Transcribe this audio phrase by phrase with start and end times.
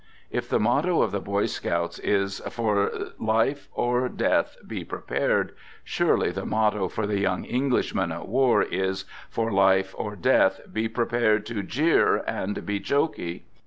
[0.31, 5.51] If the motto of the Boy Scouts is" for life or death Be Prepared,"
[5.83, 10.17] surely the motto for the young Englishman at war is "for life or 144 "THE
[10.17, 13.43] GOOD SOLDIER" death be prepared to jeer and be jokey."